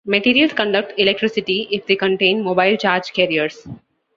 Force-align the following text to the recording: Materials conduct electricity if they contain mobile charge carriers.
Materials 0.03 0.51
conduct 0.51 0.93
electricity 0.97 1.67
if 1.69 1.85
they 1.85 1.95
contain 1.95 2.43
mobile 2.43 2.75
charge 2.75 3.13
carriers. 3.13 3.67